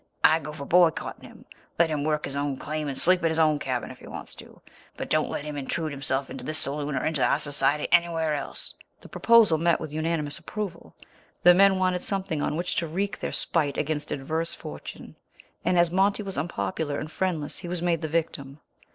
[0.23, 1.45] I go for boycotting him.
[1.77, 4.33] Let him work his own claim and sleep in his own cabin if he wants
[4.33, 4.59] to,
[4.97, 8.73] but don't let him intrude himself into this saloon or into our society anywhere else."
[9.01, 10.95] The proposal met with unanimous approval.
[11.43, 15.17] The men wanted something on which to wreak their spite against adverse fortune,
[15.63, 18.59] and as Monty was unpopular and friendless he was made the victim.